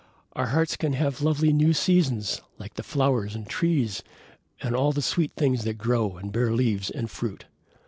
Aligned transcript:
Our 0.33 0.47
hearts 0.47 0.77
can 0.77 0.93
have 0.93 1.21
lovely 1.21 1.53
new 1.53 1.73
seasons, 1.73 2.41
like 2.57 2.73
the 2.73 2.81
flowers 2.81 3.35
and 3.35 3.47
trees 3.47 4.01
and 4.59 4.75
all 4.75 4.91
the 4.91 5.03
sweet 5.03 5.31
things 5.35 5.63
that 5.63 5.77
grow 5.77 6.17
and 6.17 6.31
bear 6.33 6.51
leaves 6.53 6.89
and 6.89 7.07
fruit. 7.07 7.45